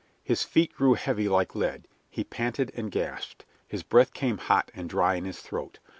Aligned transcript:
His 0.23 0.41
feet 0.43 0.73
grew 0.73 0.95
heavy 0.95 1.29
like 1.29 1.53
lead, 1.53 1.87
he 2.09 2.23
panted 2.23 2.71
and 2.75 2.89
gasped, 2.91 3.45
his 3.67 3.83
breath 3.83 4.15
came 4.15 4.39
hot 4.39 4.71
and 4.73 4.89
dry 4.89 5.13
in 5.13 5.25
his 5.25 5.41
throat. 5.41 5.77